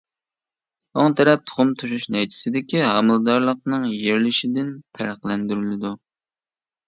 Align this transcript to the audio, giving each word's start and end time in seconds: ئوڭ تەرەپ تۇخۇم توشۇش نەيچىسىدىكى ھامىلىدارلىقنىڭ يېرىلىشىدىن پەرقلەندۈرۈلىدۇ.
ئوڭ 1.01 1.11
تەرەپ 1.19 1.43
تۇخۇم 1.49 1.73
توشۇش 1.81 2.05
نەيچىسىدىكى 2.15 2.81
ھامىلىدارلىقنىڭ 2.85 3.85
يېرىلىشىدىن 3.91 4.71
پەرقلەندۈرۈلىدۇ. 4.99 5.93